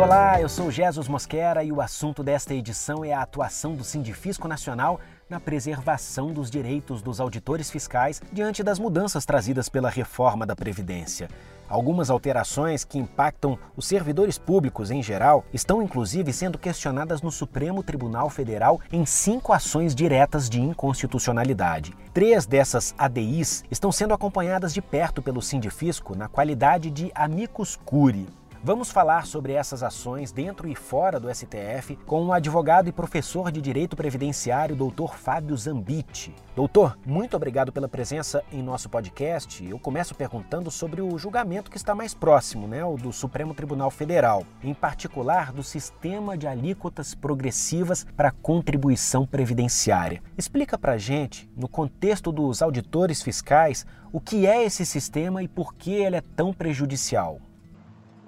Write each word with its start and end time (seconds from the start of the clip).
Olá, 0.00 0.40
eu 0.40 0.48
sou 0.48 0.70
Jesus 0.70 1.08
Mosquera 1.08 1.62
e 1.62 1.70
o 1.70 1.78
assunto 1.78 2.22
desta 2.22 2.54
edição 2.54 3.04
é 3.04 3.12
a 3.12 3.20
atuação 3.20 3.74
do 3.74 3.84
Sindifisco 3.84 4.48
Nacional 4.48 4.98
na 5.28 5.38
preservação 5.38 6.32
dos 6.32 6.50
direitos 6.50 7.02
dos 7.02 7.20
auditores 7.20 7.70
fiscais 7.70 8.22
diante 8.32 8.62
das 8.62 8.78
mudanças 8.78 9.26
trazidas 9.26 9.68
pela 9.68 9.90
reforma 9.90 10.46
da 10.46 10.56
Previdência. 10.56 11.28
Algumas 11.68 12.08
alterações 12.08 12.82
que 12.82 12.98
impactam 12.98 13.58
os 13.76 13.86
servidores 13.86 14.38
públicos 14.38 14.90
em 14.90 15.02
geral 15.02 15.44
estão 15.52 15.82
inclusive 15.82 16.32
sendo 16.32 16.56
questionadas 16.56 17.20
no 17.20 17.30
Supremo 17.30 17.82
Tribunal 17.82 18.30
Federal 18.30 18.80
em 18.90 19.04
cinco 19.04 19.52
ações 19.52 19.94
diretas 19.94 20.48
de 20.48 20.62
inconstitucionalidade. 20.62 21.94
Três 22.14 22.46
dessas 22.46 22.94
ADIs 22.96 23.64
estão 23.70 23.92
sendo 23.92 24.14
acompanhadas 24.14 24.72
de 24.72 24.80
perto 24.80 25.20
pelo 25.20 25.42
Sindifisco 25.42 26.16
na 26.16 26.26
qualidade 26.26 26.90
de 26.90 27.12
amicus 27.14 27.78
curiae. 27.84 28.39
Vamos 28.62 28.90
falar 28.90 29.26
sobre 29.26 29.54
essas 29.54 29.82
ações 29.82 30.32
dentro 30.32 30.68
e 30.68 30.74
fora 30.74 31.18
do 31.18 31.34
STF 31.34 31.96
com 32.04 32.26
o 32.26 32.32
advogado 32.32 32.90
e 32.90 32.92
professor 32.92 33.50
de 33.50 33.58
Direito 33.58 33.96
Previdenciário, 33.96 34.76
doutor 34.76 35.16
Fábio 35.16 35.56
Zambiti. 35.56 36.34
Doutor, 36.54 36.98
muito 37.06 37.34
obrigado 37.34 37.72
pela 37.72 37.88
presença 37.88 38.44
em 38.52 38.62
nosso 38.62 38.90
podcast. 38.90 39.66
Eu 39.66 39.78
começo 39.78 40.14
perguntando 40.14 40.70
sobre 40.70 41.00
o 41.00 41.16
julgamento 41.16 41.70
que 41.70 41.78
está 41.78 41.94
mais 41.94 42.12
próximo, 42.12 42.68
né, 42.68 42.84
o 42.84 42.98
do 42.98 43.14
Supremo 43.14 43.54
Tribunal 43.54 43.90
Federal, 43.90 44.44
em 44.62 44.74
particular 44.74 45.54
do 45.54 45.62
sistema 45.62 46.36
de 46.36 46.46
alíquotas 46.46 47.14
progressivas 47.14 48.06
para 48.14 48.30
contribuição 48.30 49.24
previdenciária. 49.24 50.22
Explica 50.36 50.76
para 50.76 50.98
gente, 50.98 51.50
no 51.56 51.66
contexto 51.66 52.30
dos 52.30 52.60
auditores 52.60 53.22
fiscais, 53.22 53.86
o 54.12 54.20
que 54.20 54.46
é 54.46 54.62
esse 54.62 54.84
sistema 54.84 55.42
e 55.42 55.48
por 55.48 55.72
que 55.74 55.94
ele 55.94 56.16
é 56.16 56.20
tão 56.20 56.52
prejudicial. 56.52 57.40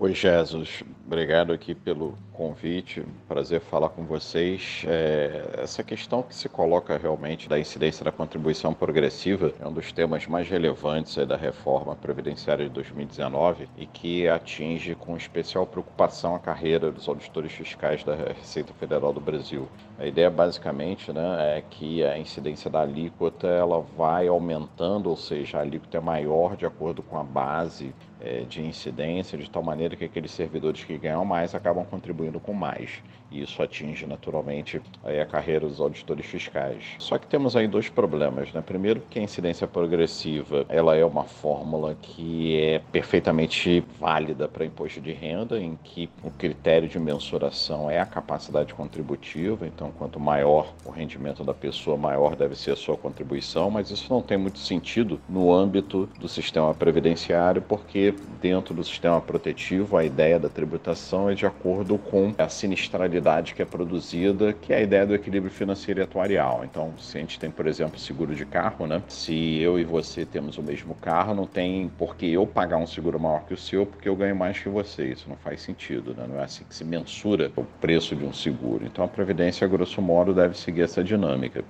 Oi, 0.02 0.15
Jesus. 0.16 0.83
Obrigado 1.06 1.53
aqui 1.53 1.77
pelo 1.77 2.19
convite. 2.33 3.05
Prazer 3.28 3.61
falar 3.61 3.91
com 3.91 4.05
vocês. 4.05 4.84
É, 4.86 5.58
essa 5.58 5.83
questão 5.83 6.22
que 6.22 6.34
se 6.34 6.48
coloca 6.48 6.97
realmente 6.97 7.48
da 7.48 7.58
incidência 7.58 8.05
da 8.05 8.11
contribuição 8.11 8.75
progressiva 8.75 9.52
é 9.61 9.66
um 9.66 9.72
dos 9.72 9.92
temas 9.92 10.27
mais 10.27 10.48
relevantes 10.48 11.14
da 11.27 11.36
reforma 11.36 11.94
previdenciária 11.94 12.64
de 12.64 12.70
2019 12.70 13.69
e 13.77 13.86
que 13.86 14.28
atinge 14.28 14.94
com 14.94 15.16
especial 15.16 15.66
preocupação 15.66 16.34
a 16.34 16.38
carreira 16.38 16.91
dos 16.91 17.08
auditores 17.08 17.53
fiscais 17.53 18.03
da 18.03 18.14
Receita 18.14 18.72
Federal 18.75 19.12
do 19.12 19.20
Brasil. 19.20 19.69
A 19.98 20.06
ideia 20.06 20.30
basicamente 20.30 21.12
né, 21.12 21.58
é 21.58 21.62
que 21.69 22.05
a 22.05 22.19
incidência 22.19 22.70
da 22.70 22.80
alíquota 22.80 23.47
ela 23.47 23.80
vai 23.97 24.27
aumentando, 24.27 25.10
ou 25.10 25.16
seja, 25.16 25.58
a 25.58 25.60
alíquota 25.60 25.98
é 25.98 26.00
maior 26.00 26.56
de 26.56 26.66
acordo 26.66 27.03
com 27.03 27.19
a 27.19 27.22
base 27.22 27.94
é, 28.20 28.41
de 28.42 28.62
incidência, 28.62 29.36
de 29.36 29.50
tal 29.50 29.62
maneira 29.62 29.97
que 29.97 30.05
aqueles 30.05 30.30
servidores 30.30 30.84
que 30.84 30.97
ganham 30.97 31.25
mais 31.25 31.55
acabam 31.55 31.84
contribuindo 31.84 32.22
com 32.41 32.53
mais. 32.53 33.03
E 33.33 33.41
isso 33.42 33.62
atinge 33.62 34.05
naturalmente 34.05 34.81
a 35.03 35.25
carreira 35.25 35.67
dos 35.67 35.81
auditores 35.81 36.27
fiscais. 36.27 36.84
Só 36.98 37.17
que 37.17 37.27
temos 37.27 37.56
aí 37.56 37.67
dois 37.67 37.89
problemas. 37.89 38.53
Né? 38.53 38.61
Primeiro, 38.61 39.01
que 39.09 39.19
a 39.19 39.23
incidência 39.23 39.67
progressiva 39.67 40.67
ela 40.69 40.95
é 40.95 41.05
uma 41.05 41.25
fórmula 41.25 41.97
que 42.00 42.61
é 42.61 42.81
perfeitamente 42.93 43.83
válida 43.98 44.47
para 44.47 44.67
imposto 44.67 45.00
de 45.00 45.12
renda, 45.12 45.59
em 45.59 45.78
que 45.83 46.11
o 46.23 46.31
critério 46.31 46.89
de 46.89 46.98
mensuração 46.98 47.91
é 47.91 47.98
a 47.98 48.05
capacidade 48.05 48.75
contributiva. 48.75 49.67
Então, 49.67 49.91
quanto 49.93 50.20
maior 50.20 50.75
o 50.84 50.91
rendimento 50.91 51.43
da 51.43 51.55
pessoa, 51.55 51.97
maior 51.97 52.37
deve 52.37 52.55
ser 52.55 52.73
a 52.73 52.77
sua 52.77 52.98
contribuição. 52.98 53.70
Mas 53.70 53.91
isso 53.91 54.12
não 54.12 54.20
tem 54.20 54.37
muito 54.37 54.59
sentido 54.59 55.19
no 55.27 55.50
âmbito 55.53 56.06
do 56.20 56.28
sistema 56.28 56.75
previdenciário, 56.75 57.62
porque 57.62 58.15
dentro 58.43 58.75
do 58.75 58.84
sistema 58.84 59.23
protetivo, 59.23 59.97
a 59.97 60.05
ideia 60.05 60.39
da 60.39 60.50
tributação 60.50 61.31
é 61.31 61.34
de 61.34 61.47
acordo 61.47 61.97
com 62.13 62.35
a 62.37 62.47
sinistralidade 62.47 63.55
que 63.55 63.63
é 63.63 63.65
produzida, 63.65 64.53
que 64.53 64.71
é 64.71 64.77
a 64.77 64.81
ideia 64.83 65.06
do 65.06 65.15
equilíbrio 65.15 65.50
financeiro 65.50 65.99
e 65.99 66.03
atuarial. 66.03 66.61
Então, 66.62 66.93
se 66.99 67.17
a 67.17 67.21
gente 67.23 67.41
tem, 67.41 67.50
por 67.50 67.67
exemplo, 67.67 67.99
seguro 67.99 68.34
de 68.34 68.45
carro, 68.45 68.87
né? 68.87 69.03
Se 69.09 69.59
eu 69.59 69.78
e 69.78 69.84
você 69.84 70.27
temos 70.27 70.59
o 70.59 70.62
mesmo 70.62 70.95
carro, 70.97 71.34
não 71.34 71.47
tem 71.47 71.89
por 71.97 72.15
que 72.15 72.31
eu 72.31 72.47
pagar 72.47 72.77
um 72.77 72.87
seguro 72.87 73.19
maior 73.19 73.47
que 73.47 73.55
o 73.55 73.56
seu 73.56 73.87
porque 73.87 74.11
eu 74.11 74.15
ganho 74.15 74.37
mais 74.37 74.59
que 74.59 74.69
você. 74.69 75.06
Isso 75.06 75.27
não 75.27 75.37
faz 75.37 75.62
sentido, 75.62 76.15
né? 76.15 76.27
Não 76.28 76.39
é 76.39 76.45
assim 76.45 76.65
que 76.69 76.75
se 76.75 76.84
mensura 76.84 77.51
o 77.56 77.65
preço 77.65 78.15
de 78.15 78.27
um 78.27 78.33
seguro. 78.34 78.84
Então, 78.84 79.03
a 79.03 79.09
Previdência, 79.09 79.67
grosso 79.67 80.03
modo, 80.03 80.34
deve 80.34 80.55
seguir 80.55 80.83
essa 80.83 81.03
dinâmica. 81.03 81.65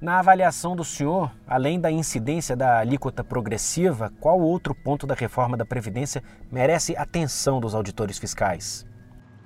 Na 0.00 0.18
avaliação 0.18 0.74
do 0.74 0.82
senhor, 0.82 1.30
além 1.46 1.78
da 1.78 1.92
incidência 1.92 2.56
da 2.56 2.80
alíquota 2.80 3.22
progressiva, 3.22 4.12
qual 4.18 4.40
outro 4.40 4.74
ponto 4.74 5.06
da 5.06 5.14
reforma 5.14 5.56
da 5.56 5.64
Previdência 5.64 6.24
merece 6.50 6.96
atenção 6.96 7.60
dos 7.60 7.72
auditores 7.72 8.18
fiscais? 8.18 8.84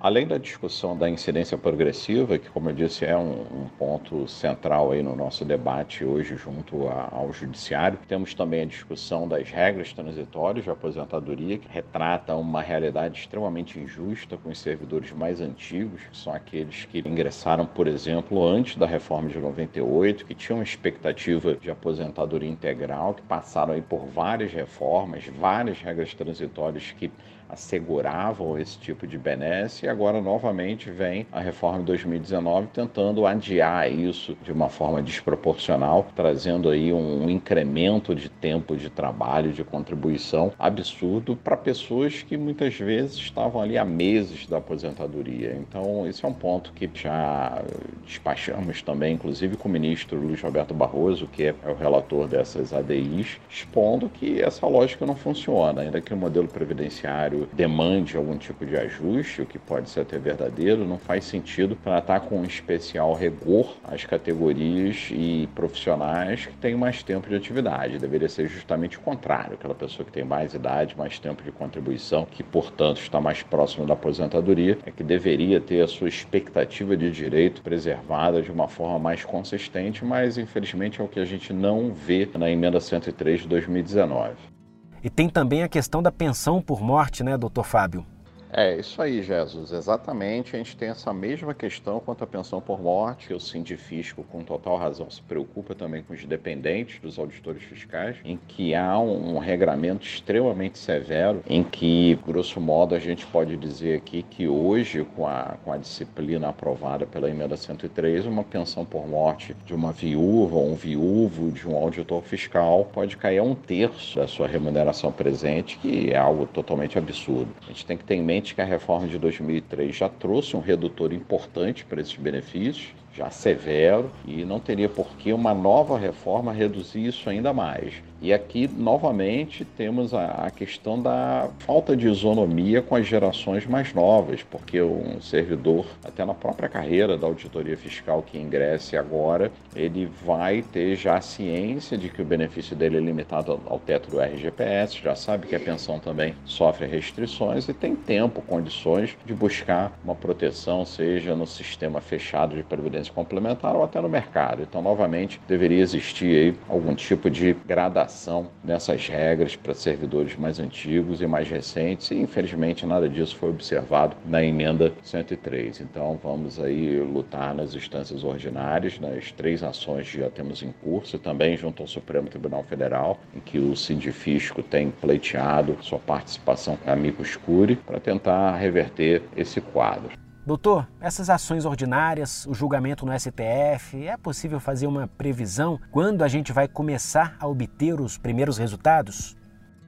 Além 0.03 0.27
da 0.27 0.39
discussão 0.39 0.97
da 0.97 1.11
incidência 1.11 1.59
progressiva, 1.59 2.39
que, 2.39 2.49
como 2.49 2.71
eu 2.71 2.75
disse, 2.75 3.05
é 3.05 3.15
um, 3.15 3.43
um 3.43 3.69
ponto 3.79 4.27
central 4.27 4.93
aí 4.93 5.03
no 5.03 5.15
nosso 5.15 5.45
debate 5.45 6.07
hoje 6.07 6.37
junto 6.37 6.89
a, 6.89 7.11
ao 7.13 7.31
Judiciário, 7.35 7.99
temos 8.09 8.33
também 8.33 8.63
a 8.63 8.65
discussão 8.65 9.29
das 9.29 9.51
regras 9.51 9.93
transitórias 9.93 10.65
de 10.65 10.71
aposentadoria, 10.71 11.59
que 11.59 11.69
retrata 11.69 12.35
uma 12.35 12.63
realidade 12.63 13.21
extremamente 13.21 13.79
injusta 13.79 14.39
com 14.39 14.49
os 14.49 14.59
servidores 14.59 15.13
mais 15.13 15.39
antigos, 15.43 16.01
que 16.11 16.17
são 16.17 16.33
aqueles 16.33 16.87
que 16.87 17.01
ingressaram, 17.07 17.67
por 17.67 17.87
exemplo, 17.87 18.43
antes 18.43 18.77
da 18.77 18.87
reforma 18.87 19.29
de 19.29 19.39
98, 19.39 20.25
que 20.25 20.35
tinham 20.35 20.63
expectativa 20.63 21.57
de 21.57 21.71
aposentadoria 21.71 22.49
integral, 22.49 23.13
que 23.13 23.23
passaram 23.23 23.75
aí 23.75 23.83
por 23.83 24.07
várias 24.07 24.51
reformas, 24.51 25.27
várias 25.27 25.79
regras 25.83 26.15
transitórias 26.15 26.91
que 26.93 27.13
asseguravam 27.53 28.59
esse 28.59 28.79
tipo 28.79 29.07
de 29.07 29.19
benesse 29.19 29.87
e 29.87 29.89
agora 29.89 30.21
novamente 30.21 30.91
vem 30.91 31.27
a 31.33 31.41
reforma 31.41 31.81
de 31.81 31.85
2019 31.87 32.69
tentando 32.69 33.27
adiar 33.27 33.91
isso 33.91 34.37
de 34.43 34.53
uma 34.53 34.69
forma 34.69 35.03
desproporcional, 35.03 36.07
trazendo 36.15 36.69
aí 36.69 36.93
um 36.93 37.29
incremento 37.29 38.15
de 38.15 38.29
tempo 38.29 38.77
de 38.77 38.89
trabalho, 38.91 39.53
de 39.53 39.65
contribuição 39.65 40.53
absurdo 40.59 41.37
para 41.37 41.57
pessoas 41.57 42.23
que 42.23 42.37
muitas 42.37 42.75
vezes 42.75 43.17
estavam 43.17 43.61
ali 43.61 43.77
há 43.77 43.85
meses 43.85 44.47
da 44.47 44.59
aposentadoria. 44.59 45.57
Então, 45.61 46.07
esse 46.07 46.25
é 46.25 46.29
um 46.29 46.33
ponto 46.33 46.73
que 46.73 46.89
já 46.95 47.63
despachamos 48.05 48.83
também, 48.83 49.15
inclusive 49.15 49.57
com 49.57 49.69
o 49.69 49.73
ministro 49.73 50.19
Luiz 50.19 50.41
Roberto 50.41 50.75
Barroso, 50.75 51.27
que 51.27 51.45
é 51.45 51.55
o 51.67 51.75
relator 51.75 52.29
dessas 52.29 52.73
ADIs, 52.73 53.39
expondo 53.49 54.09
que 54.09 54.41
essa 54.41 54.67
lógica 54.67 55.07
não 55.07 55.15
funciona, 55.15 55.83
ainda 55.83 56.01
que 56.01 56.13
o 56.13 56.17
modelo 56.17 56.49
previdenciário 56.49 57.40
demande 57.53 58.17
algum 58.17 58.37
tipo 58.37 58.65
de 58.65 58.77
ajuste, 58.77 59.43
o 59.43 59.47
que 59.47 59.59
pode 59.59 59.89
ser 59.89 60.01
até 60.01 60.19
verdadeiro, 60.19 60.85
não 60.85 60.99
faz 60.99 61.25
sentido 61.25 61.77
tratar 61.77 62.21
com 62.21 62.43
especial 62.45 63.15
rigor 63.15 63.77
as 63.85 64.05
categorias 64.05 65.09
e 65.11 65.49
profissionais 65.55 66.47
que 66.47 66.57
têm 66.57 66.75
mais 66.75 67.03
tempo 67.03 67.29
de 67.29 67.35
atividade. 67.35 67.99
Deveria 67.99 68.29
ser 68.29 68.49
justamente 68.49 68.99
o 68.99 69.01
contrário, 69.01 69.55
aquela 69.55 69.75
pessoa 69.75 70.05
que 70.05 70.13
tem 70.13 70.25
mais 70.25 70.55
idade, 70.55 70.97
mais 70.97 71.19
tempo 71.19 71.43
de 71.43 71.53
contribuição, 71.53 72.25
que 72.25 72.43
portanto 72.43 73.01
está 73.01 73.21
mais 73.21 73.43
próximo 73.43 73.87
da 73.87 73.95
aposentadoria, 73.95 74.79
é 74.85 74.91
que 74.91 75.03
deveria 75.03 75.61
ter 75.61 75.83
a 75.83 75.89
sua 75.89 76.09
expectativa 76.09 76.97
de 76.97 77.11
direito 77.11 77.63
preservada 77.63 78.43
de 78.43 78.51
uma 78.51 78.69
forma 78.69 78.99
mais 78.99 79.25
consistente, 79.25 80.05
mas 80.05 80.39
infelizmente 80.39 81.01
é 81.01 81.05
o 81.05 81.09
que 81.09 81.21
a 81.21 81.25
gente 81.25 81.53
não 81.53 81.93
vê 81.93 82.29
na 82.35 82.51
emenda 82.51 82.81
103 82.81 83.43
de 83.43 83.49
2019. 83.49 84.60
E 85.03 85.09
tem 85.09 85.29
também 85.29 85.63
a 85.63 85.69
questão 85.69 86.03
da 86.03 86.13
pensão 86.13 86.61
por 86.61 86.83
morte, 86.83 87.25
né, 87.25 87.37
doutor 87.37 87.65
Fábio? 87.65 88.05
É, 88.53 88.77
isso 88.77 89.01
aí, 89.01 89.23
Jesus. 89.23 89.71
Exatamente. 89.73 90.57
A 90.57 90.59
gente 90.59 90.77
tem 90.77 90.89
essa 90.89 91.13
mesma 91.13 91.55
questão 91.55 92.01
quanto 92.01 92.25
à 92.25 92.27
pensão 92.27 92.61
por 92.61 92.81
morte. 92.81 93.33
O 93.33 93.39
Sindifisco, 93.39 94.25
com 94.25 94.43
total 94.43 94.77
razão, 94.77 95.09
se 95.09 95.23
preocupa 95.23 95.75
também 95.75 96.03
com 96.03 96.13
os 96.13 96.25
dependentes 96.25 97.01
dos 97.01 97.19
auditores 97.19 97.63
fiscais, 97.63 98.17
em 98.25 98.39
que 98.49 98.75
há 98.75 98.99
um, 98.99 99.37
um 99.37 99.39
regramento 99.39 100.05
extremamente 100.05 100.79
severo, 100.79 101.43
em 101.47 101.63
que, 101.63 102.19
grosso 102.27 102.61
modo, 102.61 102.95
a 102.95 102.99
gente 102.99 103.25
pode 103.27 103.57
dizer 103.57 103.97
aqui 103.99 104.25
que 104.25 104.49
hoje, 104.49 105.07
com 105.17 105.27
a, 105.27 105.57
com 105.65 105.73
a 105.73 105.77
disciplina 105.77 106.49
aprovada 106.49 107.07
pela 107.07 107.31
emenda 107.31 107.57
103, 107.57 108.27
uma 108.27 108.43
pensão 108.43 108.85
por 108.85 109.07
morte 109.07 109.57
de 109.65 109.75
uma 109.75 109.93
viúva 109.93 110.57
ou 110.57 110.73
um 110.73 110.75
viúvo 110.75 111.53
de 111.53 111.69
um 111.69 111.77
auditor 111.77 112.23
fiscal 112.23 112.89
pode 112.93 113.17
cair 113.17 113.39
a 113.39 113.43
um 113.45 113.55
terço 113.55 114.17
da 114.19 114.27
sua 114.27 114.49
remuneração 114.49 115.13
presente, 115.13 115.79
que 115.79 116.11
é 116.11 116.17
algo 116.17 116.47
totalmente 116.47 116.99
absurdo. 116.99 117.55
A 117.63 117.69
gente 117.69 117.87
tem 117.87 117.97
que 117.97 118.05
ter 118.05 118.17
em 118.17 118.23
mente 118.23 118.40
que 118.41 118.61
a 118.61 118.65
reforma 118.65 119.07
de 119.07 119.19
2003 119.19 119.95
já 119.95 120.09
trouxe 120.09 120.57
um 120.57 120.61
redutor 120.61 121.13
importante 121.13 121.85
para 121.85 122.01
esses 122.01 122.17
benefícios, 122.17 122.95
já 123.13 123.31
severo 123.31 124.11
e 124.27 124.45
não 124.45 124.61
teria 124.61 124.89
por 124.89 125.09
que 125.17 125.33
uma 125.33 125.55
nova 125.55 125.99
reforma 125.99 126.53
reduzir 126.53 127.07
isso 127.07 127.29
ainda 127.29 127.53
mais. 127.53 127.95
E 128.23 128.35
aqui, 128.35 128.69
novamente, 128.69 129.65
temos 129.65 130.13
a, 130.13 130.51
questão 130.55 131.01
da 131.01 131.49
falta 131.61 131.97
de 131.97 132.07
isonomia 132.07 132.83
com 132.83 132.95
as 132.95 133.07
gerações 133.07 133.65
mais 133.65 133.95
novas, 133.95 134.43
porque 134.43 134.83
um 134.83 135.23
servidor, 135.23 135.87
até 136.05 136.23
na 136.23 136.35
própria 136.35 136.69
carreira 136.69 137.17
da 137.17 137.27
auditoria 137.27 137.79
fiscal 137.79 138.23
que 138.23 138.37
ingresse 138.37 138.95
agora, 138.95 139.51
ele 139.75 140.07
vai 140.23 140.61
ter 140.61 140.97
já 140.97 141.17
a 141.17 141.23
ciência 141.23 141.97
de 141.97 142.11
que 142.11 142.21
o 142.21 142.25
benefício 142.25 142.77
dele 142.77 142.99
é 142.99 143.01
limitado 143.01 143.59
ao 143.67 143.79
teto 143.79 144.11
do 144.11 144.21
RGPS, 144.21 145.01
já 145.03 145.15
sabe 145.15 145.47
que 145.47 145.57
a 145.57 145.61
pensão 145.61 145.99
também 145.99 146.35
sofre 146.45 146.87
restrições 146.87 147.71
e 147.71 147.73
tem 147.73 147.97
tempo, 147.97 148.43
condições 148.43 149.17
de 149.25 149.33
buscar 149.33 149.99
uma 150.05 150.15
proteção, 150.15 150.85
seja 150.85 151.35
no 151.35 151.47
sistema 151.47 152.03
fechado 152.03 152.55
de 152.55 152.63
previdência 152.63 153.00
complementar 153.09 153.75
ou 153.75 153.83
até 153.83 154.01
no 154.01 154.09
mercado. 154.09 154.63
Então, 154.63 154.83
novamente, 154.83 155.41
deveria 155.49 155.81
existir 155.81 156.27
aí 156.27 156.55
algum 156.69 156.95
tipo 156.95 157.31
de 157.31 157.55
gradação 157.67 158.49
nessas 158.63 159.09
regras 159.09 159.57
para 159.57 159.75
servidores 159.75 160.37
mais 160.37 160.59
antigos 160.59 161.21
e 161.21 161.27
mais 161.27 161.49
recentes, 161.49 162.11
e 162.11 162.17
infelizmente 162.17 162.87
nada 162.87 163.09
disso 163.09 163.37
foi 163.37 163.51
observado 163.51 164.17
na 164.27 164.43
emenda 164.43 164.93
103. 165.03 165.81
Então 165.81 166.19
vamos 166.23 166.61
aí 166.61 167.01
lutar 167.01 167.55
nas 167.55 167.75
instâncias 167.75 168.25
ordinárias, 168.25 168.99
nas 168.99 169.33
três 169.33 169.63
ações 169.63 170.11
que 170.11 170.19
já 170.19 170.31
temos 170.31 170.63
em 170.63 170.73
curso, 170.73 171.19
também 171.19 171.57
junto 171.57 171.83
ao 171.83 171.89
Supremo 171.89 172.29
Tribunal 172.29 172.65
Federal, 172.65 173.19
em 173.35 173.41
que 173.41 173.59
o 173.59 173.77
Sindifisco 173.77 174.63
tem 174.63 174.91
pleiteado 174.91 175.77
sua 175.81 175.99
participação 175.99 176.79
amigo 176.87 177.23
escure 177.23 177.77
para 177.77 178.01
tentar 178.01 178.57
reverter 178.57 179.23
esse 179.37 179.61
quadro. 179.61 180.11
Doutor, 180.51 180.85
essas 181.01 181.31
ações 181.31 181.65
ordinárias, 181.65 182.45
o 182.45 182.53
julgamento 182.53 183.07
no 183.07 183.17
STF, 183.17 184.05
é 184.05 184.17
possível 184.17 184.59
fazer 184.59 184.89
uma 184.89 185.07
previsão 185.07 185.79
quando 185.93 186.25
a 186.25 186.27
gente 186.27 186.53
vai 186.53 186.67
começar 186.67 187.37
a 187.39 187.47
obter 187.47 188.01
os 188.01 188.19
primeiros 188.19 188.59
resultados? 188.59 189.37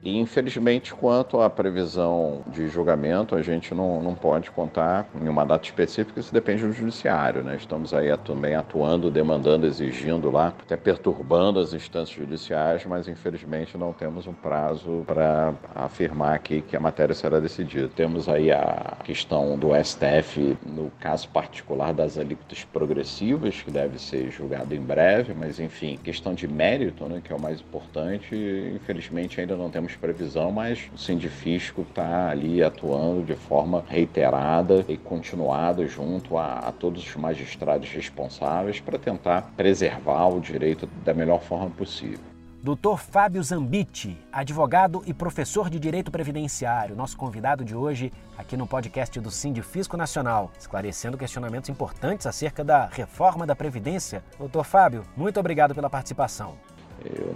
E, 0.03 0.19
infelizmente, 0.19 0.93
quanto 0.93 1.39
à 1.39 1.49
previsão 1.49 2.41
de 2.47 2.67
julgamento, 2.67 3.35
a 3.35 3.41
gente 3.41 3.73
não, 3.73 4.01
não 4.01 4.13
pode 4.13 4.51
contar 4.51 5.07
em 5.21 5.29
uma 5.29 5.45
data 5.45 5.65
específica, 5.65 6.19
isso 6.19 6.33
depende 6.33 6.63
do 6.63 6.73
judiciário. 6.73 7.41
Né? 7.41 7.55
Estamos 7.55 7.93
aí 7.93 8.15
também 8.17 8.53
atuando, 8.53 9.09
demandando, 9.09 9.65
exigindo 9.65 10.29
lá, 10.29 10.47
até 10.47 10.75
perturbando 10.75 11.57
as 11.57 11.73
instâncias 11.73 12.17
judiciais, 12.17 12.85
mas 12.85 13.07
infelizmente 13.07 13.77
não 13.77 13.93
temos 13.93 14.27
um 14.27 14.33
prazo 14.33 15.03
para 15.07 15.53
afirmar 15.73 16.35
aqui 16.35 16.61
que 16.61 16.75
a 16.75 16.81
matéria 16.81 17.15
será 17.15 17.39
decidida. 17.39 17.87
Temos 17.95 18.27
aí 18.27 18.51
a 18.51 18.97
questão 19.05 19.57
do 19.57 19.69
STF 19.81 20.57
no 20.65 20.91
caso 20.99 21.29
particular 21.29 21.93
das 21.93 22.17
alíquotas 22.17 22.65
progressivas, 22.65 23.61
que 23.61 23.71
deve 23.71 23.97
ser 24.01 24.29
julgado 24.31 24.75
em 24.75 24.81
breve, 24.81 25.33
mas 25.33 25.61
enfim, 25.61 25.97
questão 26.03 26.33
de 26.33 26.45
mérito, 26.45 27.05
né, 27.05 27.21
que 27.23 27.31
é 27.31 27.35
o 27.35 27.39
mais 27.39 27.61
importante, 27.61 28.35
infelizmente 28.75 29.39
ainda 29.39 29.55
não 29.55 29.69
temos 29.69 29.92
previsão, 29.97 30.51
mas 30.51 30.89
o 30.93 30.97
Sindifisco 30.97 31.81
está 31.81 32.29
ali 32.29 32.63
atuando 32.63 33.23
de 33.23 33.35
forma 33.35 33.83
reiterada 33.87 34.83
e 34.87 34.97
continuada 34.97 35.87
junto 35.87 36.37
a, 36.37 36.59
a 36.59 36.71
todos 36.71 37.05
os 37.05 37.15
magistrados 37.15 37.89
responsáveis 37.89 38.79
para 38.79 38.99
tentar 38.99 39.53
preservar 39.55 40.27
o 40.27 40.39
direito 40.39 40.87
da 41.03 41.13
melhor 41.13 41.41
forma 41.41 41.69
possível. 41.69 42.33
Dr. 42.63 42.95
Fábio 42.97 43.43
Zambiti, 43.43 44.17
advogado 44.31 45.03
e 45.05 45.13
professor 45.13 45.69
de 45.69 45.77
Direito 45.77 46.09
Previdenciário, 46.09 46.95
nosso 46.95 47.17
convidado 47.17 47.65
de 47.65 47.75
hoje 47.75 48.09
aqui 48.37 48.55
no 48.55 48.65
podcast 48.65 49.19
do 49.19 49.29
Sindifisco 49.29 49.97
Nacional, 49.97 50.49
esclarecendo 50.57 51.17
questionamentos 51.17 51.69
importantes 51.69 52.25
acerca 52.25 52.63
da 52.63 52.85
reforma 52.85 53.45
da 53.45 53.53
Previdência. 53.53 54.23
Doutor 54.39 54.63
Fábio, 54.63 55.03
muito 55.17 55.37
obrigado 55.41 55.75
pela 55.75 55.89
participação. 55.89 56.55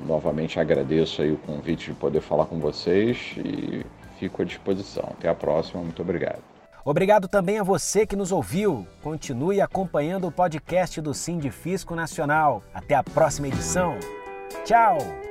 Novamente 0.07 0.59
agradeço 0.59 1.21
aí 1.21 1.31
o 1.31 1.37
convite 1.37 1.91
de 1.91 1.93
poder 1.93 2.21
falar 2.21 2.45
com 2.45 2.59
vocês 2.59 3.35
e 3.37 3.85
fico 4.17 4.41
à 4.41 4.45
disposição. 4.45 5.09
Até 5.11 5.27
a 5.27 5.35
próxima, 5.35 5.81
muito 5.81 6.01
obrigado. 6.01 6.41
Obrigado 6.85 7.27
também 7.27 7.59
a 7.59 7.63
você 7.63 8.05
que 8.07 8.15
nos 8.15 8.31
ouviu. 8.31 8.87
Continue 9.03 9.59
acompanhando 9.59 10.25
o 10.25 10.31
podcast 10.31 11.01
do 11.01 11.13
Sindifisco 11.13 11.93
Nacional. 11.93 12.63
Até 12.73 12.95
a 12.95 13.03
próxima 13.03 13.49
edição. 13.49 13.97
Tchau! 14.63 15.26